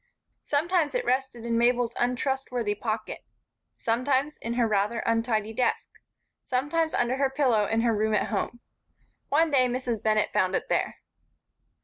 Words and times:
Sometimes 0.41 0.95
it 0.95 1.05
rested 1.05 1.45
in 1.45 1.59
Mabel's 1.59 1.93
untrustworthy 1.95 2.73
pocket, 2.73 3.23
sometimes 3.75 4.35
in 4.37 4.55
her 4.55 4.67
rather 4.67 5.01
untidy 5.05 5.53
desk, 5.53 5.89
sometimes 6.43 6.95
under 6.95 7.17
her 7.17 7.29
pillow 7.29 7.65
in 7.67 7.81
her 7.81 7.91
own 7.93 7.97
room 7.99 8.15
at 8.15 8.29
home. 8.29 8.61
One 9.29 9.51
day 9.51 9.67
Mrs. 9.67 10.01
Bennett 10.01 10.33
found 10.33 10.55
it 10.55 10.69
there. 10.69 11.01